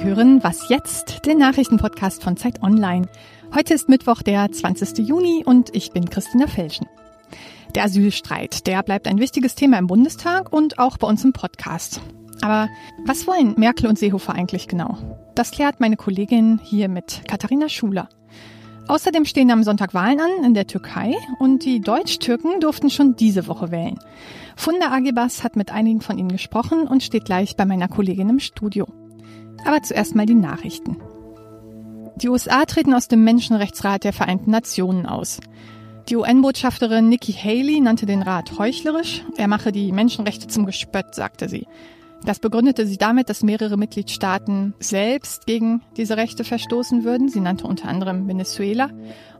[0.00, 3.06] Sie hören Was jetzt, den Nachrichtenpodcast von Zeit Online.
[3.54, 5.06] Heute ist Mittwoch, der 20.
[5.06, 6.86] Juni und ich bin Christina Felschen.
[7.74, 12.00] Der Asylstreit, der bleibt ein wichtiges Thema im Bundestag und auch bei uns im Podcast.
[12.40, 12.70] Aber
[13.04, 14.96] was wollen Merkel und Seehofer eigentlich genau?
[15.34, 18.08] Das klärt meine Kollegin hier mit Katharina Schuler.
[18.88, 23.46] Außerdem stehen am Sonntag Wahlen an in der Türkei und die Deutsch-Türken durften schon diese
[23.48, 23.98] Woche wählen.
[24.56, 28.40] Funda Agibas hat mit einigen von ihnen gesprochen und steht gleich bei meiner Kollegin im
[28.40, 28.86] Studio.
[29.64, 30.96] Aber zuerst mal die Nachrichten.
[32.16, 35.40] Die USA treten aus dem Menschenrechtsrat der Vereinten Nationen aus.
[36.08, 39.24] Die UN-Botschafterin Nikki Haley nannte den Rat heuchlerisch.
[39.36, 41.66] Er mache die Menschenrechte zum Gespött, sagte sie.
[42.24, 47.28] Das begründete sie damit, dass mehrere Mitgliedstaaten selbst gegen diese Rechte verstoßen würden.
[47.28, 48.90] Sie nannte unter anderem Venezuela.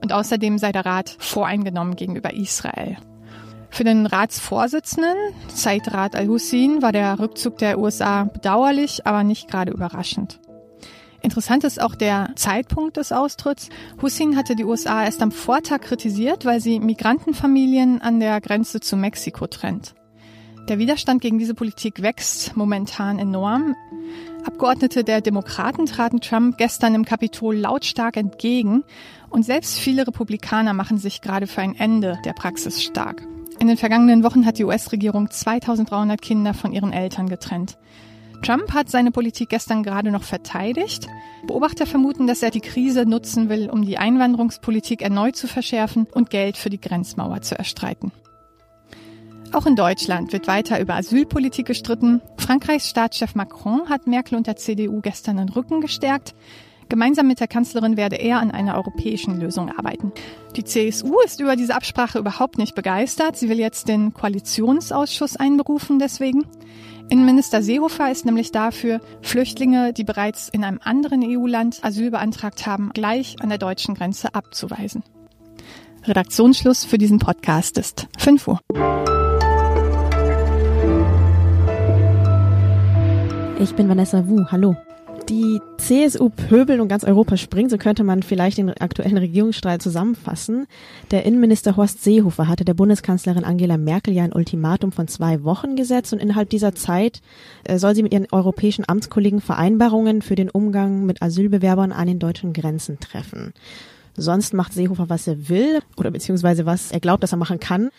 [0.03, 2.97] Und außerdem sei der Rat voreingenommen gegenüber Israel.
[3.71, 5.17] Für den Ratsvorsitzenden,
[5.87, 10.41] Rad al-Hussein, war der Rückzug der USA bedauerlich, aber nicht gerade überraschend.
[11.23, 13.69] Interessant ist auch der Zeitpunkt des Austritts.
[14.01, 18.97] Hussein hatte die USA erst am Vortag kritisiert, weil sie Migrantenfamilien an der Grenze zu
[18.97, 19.95] Mexiko trennt.
[20.69, 23.75] Der Widerstand gegen diese Politik wächst momentan enorm.
[24.45, 28.85] Abgeordnete der Demokraten traten Trump gestern im Kapitol lautstark entgegen
[29.29, 33.27] und selbst viele Republikaner machen sich gerade für ein Ende der Praxis stark.
[33.61, 37.77] In den vergangenen Wochen hat die US-Regierung 2300 Kinder von ihren Eltern getrennt.
[38.43, 41.07] Trump hat seine Politik gestern gerade noch verteidigt.
[41.47, 46.31] Beobachter vermuten, dass er die Krise nutzen will, um die Einwanderungspolitik erneut zu verschärfen und
[46.31, 48.13] Geld für die Grenzmauer zu erstreiten.
[49.53, 52.23] Auch in Deutschland wird weiter über Asylpolitik gestritten.
[52.39, 56.35] Frankreichs Staatschef Macron hat Merkel und der CDU gestern den Rücken gestärkt.
[56.91, 60.13] Gemeinsam mit der Kanzlerin werde er an einer europäischen Lösung arbeiten.
[60.57, 63.37] Die CSU ist über diese Absprache überhaupt nicht begeistert.
[63.37, 66.47] Sie will jetzt den Koalitionsausschuss einberufen deswegen.
[67.09, 72.91] Innenminister Seehofer ist nämlich dafür, Flüchtlinge, die bereits in einem anderen EU-Land Asyl beantragt haben,
[72.93, 75.05] gleich an der deutschen Grenze abzuweisen.
[76.05, 78.61] Redaktionsschluss für diesen Podcast ist 5 Uhr.
[83.61, 84.47] Ich bin Vanessa Wu.
[84.51, 84.75] Hallo.
[85.31, 90.67] Die CSU pöbelt und ganz Europa springt, so könnte man vielleicht den aktuellen Regierungsstreit zusammenfassen.
[91.13, 95.77] Der Innenminister Horst Seehofer hatte der Bundeskanzlerin Angela Merkel ja ein Ultimatum von zwei Wochen
[95.77, 97.23] gesetzt und innerhalb dieser Zeit
[97.63, 102.19] äh, soll sie mit ihren europäischen Amtskollegen Vereinbarungen für den Umgang mit Asylbewerbern an den
[102.19, 103.55] deutschen Grenzen treffen.
[104.17, 107.91] Sonst macht Seehofer, was er will oder beziehungsweise was er glaubt, dass er machen kann.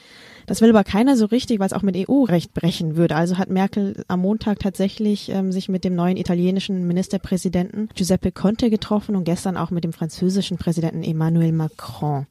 [0.46, 3.16] Das will aber keiner so richtig, weil es auch mit EU-Recht brechen würde.
[3.16, 8.70] Also hat Merkel am Montag tatsächlich ähm, sich mit dem neuen italienischen Ministerpräsidenten Giuseppe Conte
[8.70, 12.26] getroffen und gestern auch mit dem französischen Präsidenten Emmanuel Macron.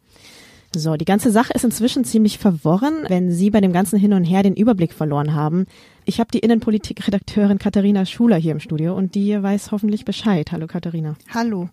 [0.75, 4.22] So, die ganze Sache ist inzwischen ziemlich verworren, wenn Sie bei dem ganzen Hin und
[4.22, 5.66] Her den Überblick verloren haben.
[6.04, 10.53] Ich habe die Innenpolitik-Redakteurin Katharina Schuler hier im Studio und die weiß hoffentlich Bescheid.
[10.53, 11.16] Hallo Katharina.
[11.34, 11.69] Hallo.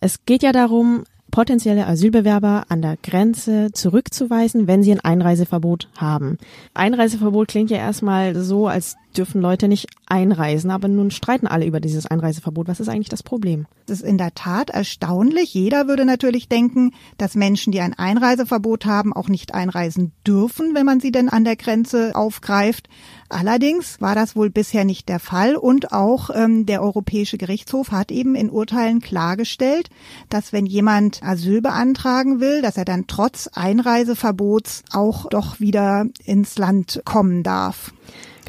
[0.00, 6.38] Es geht ja darum, potenzielle Asylbewerber an der Grenze zurückzuweisen, wenn sie ein Einreiseverbot haben.
[6.74, 11.80] Einreiseverbot klingt ja erstmal so, als dürfen Leute nicht einreisen, aber nun streiten alle über
[11.80, 12.68] dieses Einreiseverbot.
[12.68, 13.66] Was ist eigentlich das Problem?
[13.86, 15.54] Das ist in der Tat erstaunlich.
[15.54, 20.86] Jeder würde natürlich denken, dass Menschen, die ein Einreiseverbot haben, auch nicht einreisen dürfen, wenn
[20.86, 22.88] man sie denn an der Grenze aufgreift.
[23.28, 28.12] Allerdings war das wohl bisher nicht der Fall und auch ähm, der Europäische Gerichtshof hat
[28.12, 29.88] eben in Urteilen klargestellt,
[30.28, 36.58] dass wenn jemand Asyl beantragen will, dass er dann trotz Einreiseverbots auch doch wieder ins
[36.58, 37.92] Land kommen darf.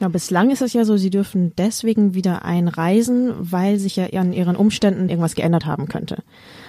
[0.04, 4.34] Genau, bislang ist es ja so, sie dürfen deswegen wieder einreisen, weil sich ja an
[4.34, 6.24] ihren Umständen irgendwas geändert haben könnte.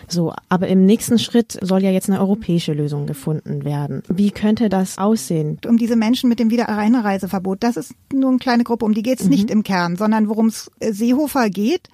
[0.07, 4.05] So, aber im nächsten Schritt soll ja jetzt eine europäische Lösung gefunden werden.
[4.07, 5.59] Wie könnte das aussehen?
[5.67, 9.19] Um diese Menschen mit dem Wiedereinreiseverbot, das ist nur eine kleine Gruppe, um die geht
[9.19, 9.33] es mhm.
[9.33, 11.89] nicht im Kern, sondern worum es äh, Seehofer geht,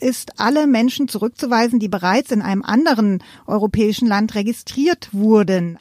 [0.00, 5.78] ist alle Menschen zurückzuweisen, die bereits in einem anderen europäischen Land registriert wurden.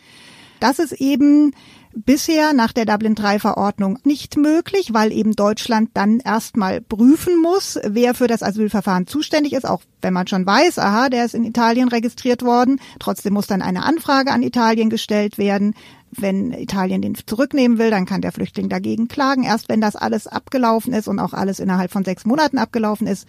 [0.60, 1.54] Das ist eben
[1.94, 7.80] bisher nach der Dublin III Verordnung nicht möglich, weil eben Deutschland dann erstmal prüfen muss,
[7.84, 11.44] wer für das Asylverfahren zuständig ist, auch wenn man schon weiß, aha, der ist in
[11.44, 12.80] Italien registriert worden.
[13.00, 15.76] Trotzdem muss dann eine Anfrage an Italien gestellt werden.
[16.12, 19.44] Wenn Italien den zurücknehmen will, dann kann der Flüchtling dagegen klagen.
[19.44, 23.28] Erst wenn das alles abgelaufen ist und auch alles innerhalb von sechs Monaten abgelaufen ist,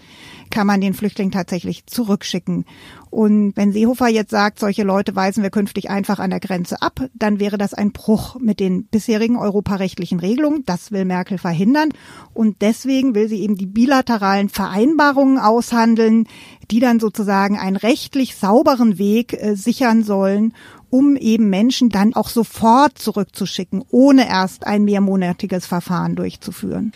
[0.50, 2.64] kann man den Flüchtling tatsächlich zurückschicken.
[3.10, 7.00] Und wenn Seehofer jetzt sagt, solche Leute weisen wir künftig einfach an der Grenze ab,
[7.12, 10.64] dann wäre das ein Bruch mit den bisherigen europarechtlichen Regelungen.
[10.64, 11.88] Das will Merkel verhindern.
[12.34, 16.26] Und deswegen will sie eben die bilateralen Vereinbarungen aushandeln,
[16.70, 20.54] die dann sozusagen einen rechtlich sauberen Weg äh, sichern sollen,
[20.90, 26.92] um eben Menschen dann auch sofort zurückzuschicken, ohne erst ein mehrmonatiges Verfahren durchzuführen.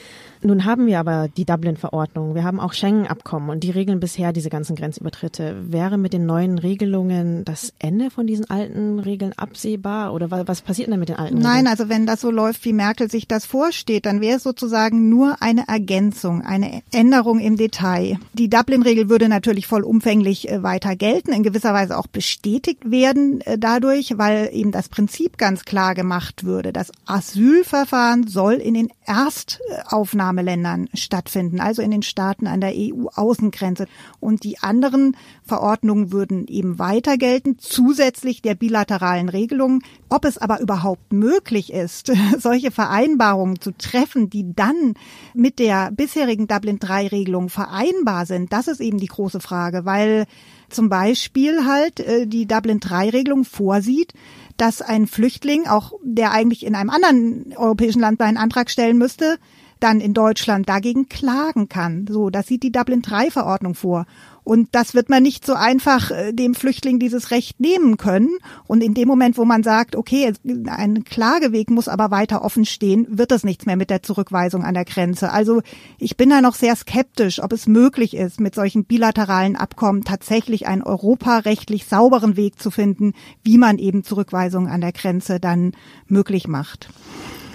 [0.47, 4.51] Nun haben wir aber die Dublin-Verordnung, wir haben auch Schengen-Abkommen und die regeln bisher diese
[4.51, 5.73] ganzen Grenzübertritte.
[5.73, 10.89] Wäre mit den neuen Regelungen das Ende von diesen alten Regeln absehbar oder was passiert
[10.89, 11.67] denn mit den alten Nein, Regeln?
[11.69, 15.41] also wenn das so läuft, wie Merkel sich das vorsteht, dann wäre es sozusagen nur
[15.41, 18.19] eine Ergänzung, eine Änderung im Detail.
[18.35, 23.57] Die Dublin-Regel würde natürlich vollumfänglich äh, weiter gelten, in gewisser Weise auch bestätigt werden äh,
[23.57, 26.75] dadurch, weil eben das Prinzip ganz klar gemacht würde.
[26.75, 33.87] Das Asylverfahren soll in den Erstaufnahmen Aufnahmeländern stattfinden, also in den Staaten an der EU-Außengrenze.
[34.21, 39.83] Und die anderen Verordnungen würden eben weiter gelten, zusätzlich der bilateralen Regelungen.
[40.09, 44.95] Ob es aber überhaupt möglich ist, solche Vereinbarungen zu treffen, die dann
[45.35, 50.27] mit der bisherigen Dublin-III-Regelung vereinbar sind, das ist eben die große Frage, weil
[50.69, 54.13] zum Beispiel halt äh, die Dublin-III-Regelung vorsieht,
[54.57, 59.39] dass ein Flüchtling, auch der eigentlich in einem anderen europäischen Land seinen Antrag stellen müsste,
[59.81, 62.07] dann in Deutschland dagegen klagen kann.
[62.09, 64.07] So, das sieht die Dublin-3-Verordnung vor.
[64.45, 68.29] Und das wird man nicht so einfach äh, dem Flüchtling dieses Recht nehmen können.
[68.67, 70.33] Und in dem Moment, wo man sagt, okay,
[70.67, 74.75] ein Klageweg muss aber weiter offen stehen, wird das nichts mehr mit der Zurückweisung an
[74.75, 75.33] der Grenze.
[75.33, 75.63] Also
[75.99, 80.67] ich bin da noch sehr skeptisch, ob es möglich ist, mit solchen bilateralen Abkommen tatsächlich
[80.67, 85.73] einen europarechtlich sauberen Weg zu finden, wie man eben Zurückweisungen an der Grenze dann
[86.07, 86.91] möglich macht.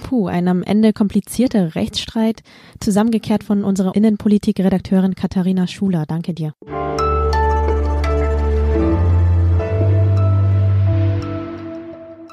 [0.04, 2.42] Puh, ein am Ende komplizierter Rechtsstreit,
[2.80, 6.06] zusammengekehrt von unserer Innenpolitik-Redakteurin Katharina Schuler.
[6.08, 6.54] Danke dir.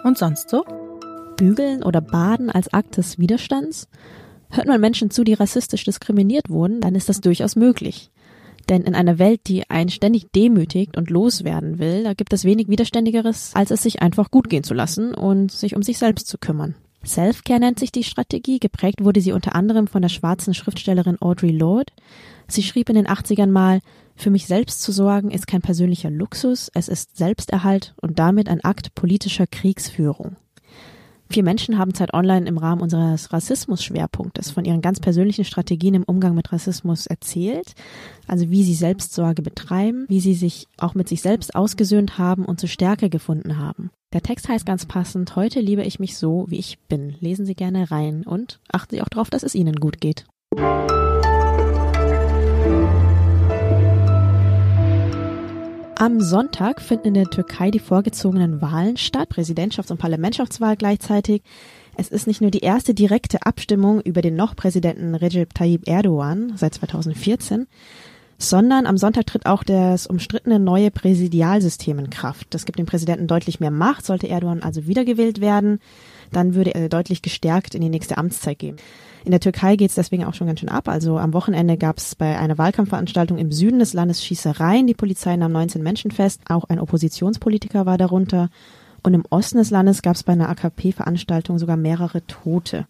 [0.04, 0.64] Und sonst so?
[1.36, 3.88] Bügeln oder Baden als Akt des Widerstands?
[4.50, 8.10] Hört man Menschen zu, die rassistisch diskriminiert wurden, dann ist das durchaus möglich.
[8.68, 12.68] Denn in einer Welt, die einen ständig demütigt und loswerden will, da gibt es wenig
[12.68, 16.38] Widerständigeres, als es sich einfach gut gehen zu lassen und sich um sich selbst zu
[16.38, 16.74] kümmern.
[17.06, 18.58] Self-Care nennt sich die Strategie.
[18.58, 21.92] Geprägt wurde sie unter anderem von der schwarzen Schriftstellerin Audre Lorde.
[22.48, 23.80] Sie schrieb in den 80ern mal,
[24.14, 28.64] für mich selbst zu sorgen ist kein persönlicher Luxus, es ist Selbsterhalt und damit ein
[28.64, 30.36] Akt politischer Kriegsführung.
[31.28, 36.05] Vier Menschen haben Zeit Online im Rahmen unseres Rassismus-Schwerpunktes von ihren ganz persönlichen Strategien im
[36.05, 37.75] Umgang mit Rassismus erzählt,
[38.26, 42.61] also wie sie Selbstsorge betreiben, wie sie sich auch mit sich selbst ausgesöhnt haben und
[42.61, 43.90] zu Stärke gefunden haben.
[44.12, 47.17] Der Text heißt ganz passend, heute liebe ich mich so, wie ich bin.
[47.20, 50.25] Lesen Sie gerne rein und achten Sie auch darauf, dass es Ihnen gut geht.
[55.98, 61.43] Am Sonntag finden in der Türkei die vorgezogenen Wahlen statt, Präsidentschafts- und Parlamentschaftswahl gleichzeitig.
[61.96, 66.52] Es ist nicht nur die erste direkte Abstimmung über den noch Präsidenten Recep Tayyip Erdogan
[66.56, 67.66] seit 2014,
[68.38, 72.48] sondern am Sonntag tritt auch das umstrittene neue Präsidialsystem in Kraft.
[72.50, 75.80] Das gibt dem Präsidenten deutlich mehr Macht, sollte Erdogan also wiedergewählt werden,
[76.32, 78.76] dann würde er deutlich gestärkt in die nächste Amtszeit gehen.
[79.24, 80.88] In der Türkei geht es deswegen auch schon ganz schön ab.
[80.88, 84.86] Also am Wochenende gab es bei einer Wahlkampfveranstaltung im Süden des Landes Schießereien.
[84.86, 86.42] Die Polizei nahm 19 Menschen fest.
[86.48, 88.50] Auch ein Oppositionspolitiker war darunter.
[89.02, 92.86] Und im Osten des Landes gab es bei einer AKP-Veranstaltung sogar mehrere Tote.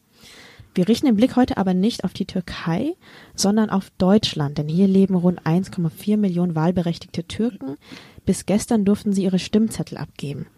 [0.77, 2.97] Wir richten den Blick heute aber nicht auf die Türkei,
[3.35, 7.79] sondern auf Deutschland, denn hier leben rund 1,4 Millionen wahlberechtigte Türken.
[8.27, 10.49] Bis gestern durften sie ihre Stimmzettel abgeben.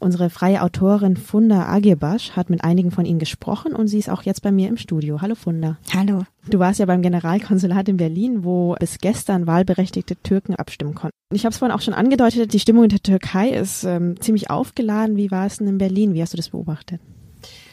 [0.00, 4.22] Unsere freie Autorin Funda Agebasch hat mit einigen von ihnen gesprochen und sie ist auch
[4.22, 5.20] jetzt bei mir im Studio.
[5.20, 5.78] Hallo Funda.
[5.94, 6.24] Hallo.
[6.48, 11.14] Du warst ja beim Generalkonsulat in Berlin, wo bis gestern wahlberechtigte Türken abstimmen konnten.
[11.32, 14.50] Ich habe es vorhin auch schon angedeutet, die Stimmung in der Türkei ist ähm, ziemlich
[14.50, 15.16] aufgeladen.
[15.16, 16.12] Wie war es denn in Berlin?
[16.12, 17.00] Wie hast du das beobachtet?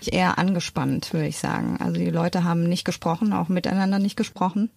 [0.08, 1.78] Eher angespannt, würde ich sagen.
[1.80, 4.70] Also die Leute haben nicht gesprochen, auch miteinander nicht gesprochen.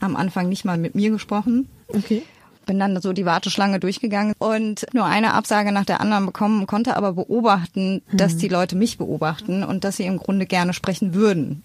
[0.00, 1.68] Am Anfang nicht mal mit mir gesprochen.
[1.88, 2.22] Okay
[2.66, 6.96] bin dann so die Warteschlange durchgegangen und nur eine Absage nach der anderen bekommen, konnte
[6.96, 8.38] aber beobachten, dass mhm.
[8.38, 11.62] die Leute mich beobachten und dass sie im Grunde gerne sprechen würden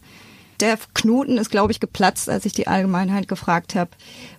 [0.60, 3.92] der Knoten ist, glaube ich, geplatzt, als ich die Allgemeinheit gefragt habe,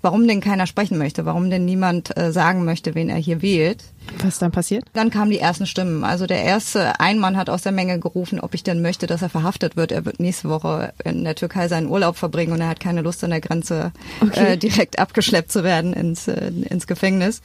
[0.03, 3.85] warum denn keiner sprechen möchte, warum denn niemand äh, sagen möchte, wen er hier wählt.
[4.23, 4.85] Was dann passiert?
[4.93, 6.05] Dann kamen die ersten Stimmen.
[6.05, 9.29] Also der erste Einmann hat aus der Menge gerufen, ob ich denn möchte, dass er
[9.29, 9.93] verhaftet wird.
[9.93, 13.23] Er wird nächste Woche in der Türkei seinen Urlaub verbringen und er hat keine Lust
[13.25, 14.53] an der Grenze okay.
[14.53, 17.41] äh, direkt abgeschleppt zu werden ins, äh, ins Gefängnis.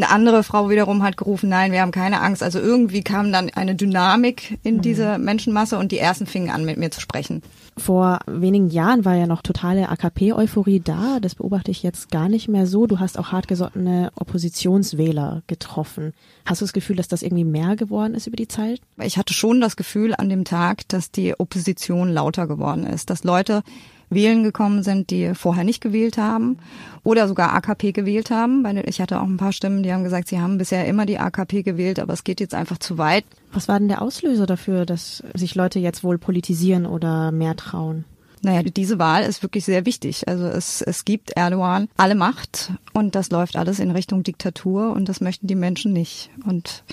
[0.00, 2.42] Eine andere Frau wiederum hat gerufen, nein, wir haben keine Angst.
[2.42, 4.80] Also irgendwie kam dann eine Dynamik in mhm.
[4.80, 7.42] diese Menschenmasse und die ersten fingen an, mit mir zu sprechen.
[7.76, 11.18] Vor wenigen Jahren war ja noch totale AKP-Euphorie da.
[11.20, 12.86] Das beobachte ich jetzt gar nicht mehr so.
[12.86, 16.14] Du hast auch hartgesottene Oppositionswähler getroffen.
[16.46, 18.80] Hast du das Gefühl, dass das irgendwie mehr geworden ist über die Zeit?
[19.02, 23.22] Ich hatte schon das Gefühl an dem Tag, dass die Opposition lauter geworden ist, dass
[23.22, 23.62] Leute
[24.10, 26.58] wählen gekommen sind, die vorher nicht gewählt haben
[27.04, 28.66] oder sogar AKP gewählt haben.
[28.86, 31.62] Ich hatte auch ein paar Stimmen, die haben gesagt, sie haben bisher immer die AKP
[31.62, 33.24] gewählt, aber es geht jetzt einfach zu weit.
[33.52, 38.04] Was war denn der Auslöser dafür, dass sich Leute jetzt wohl politisieren oder mehr trauen?
[38.42, 40.26] Naja, diese Wahl ist wirklich sehr wichtig.
[40.26, 45.08] Also es, es gibt Erdogan alle Macht und das läuft alles in Richtung Diktatur und
[45.08, 46.30] das möchten die Menschen nicht.
[46.46, 46.84] Und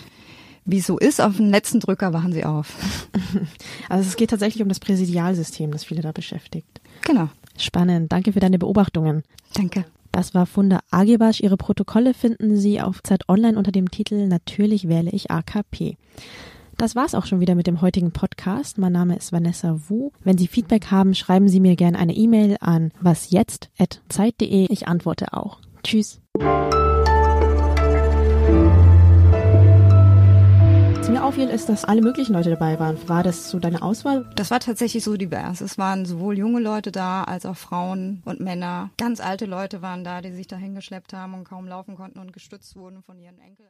[0.66, 2.74] wie so ist, auf den letzten Drücker wachen sie auf.
[3.90, 6.82] Also es geht tatsächlich um das Präsidialsystem, das viele da beschäftigt.
[7.06, 7.30] Genau.
[7.58, 8.12] Spannend.
[8.12, 9.24] Danke für deine Beobachtungen.
[9.54, 9.86] Danke.
[10.12, 11.42] Das war Funda Agebasch.
[11.42, 15.98] Ihre Protokolle finden Sie auf Zeit Online unter dem Titel Natürlich wähle ich AKP.
[16.77, 18.77] Das war's auch schon wieder mit dem heutigen Podcast.
[18.77, 20.12] Mein Name ist Vanessa Wu.
[20.24, 24.68] Wenn Sie Feedback haben, schreiben Sie mir gerne eine E-Mail an wasjetzt@zeit.de.
[24.70, 25.60] Ich antworte auch.
[25.84, 26.22] Tschüss.
[31.18, 32.98] Mir auffiel, ist, dass alle möglichen Leute dabei waren.
[33.10, 34.30] War das so deine Auswahl?
[34.36, 35.62] Das war tatsächlich so divers.
[35.62, 38.92] Es waren sowohl junge Leute da, als auch Frauen und Männer.
[38.98, 42.34] Ganz alte Leute waren da, die sich da hingeschleppt haben und kaum laufen konnten und
[42.34, 43.70] gestützt wurden von ihren Enkeln.